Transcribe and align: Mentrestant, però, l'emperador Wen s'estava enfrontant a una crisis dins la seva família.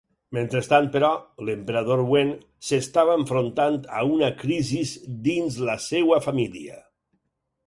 Mentrestant, 0.35 0.85
però, 0.93 1.09
l'emperador 1.49 2.01
Wen 2.13 2.31
s'estava 2.69 3.19
enfrontant 3.19 3.79
a 4.01 4.03
una 4.17 4.33
crisis 4.43 4.95
dins 5.29 5.61
la 5.71 5.77
seva 5.91 6.23
família. 6.31 6.83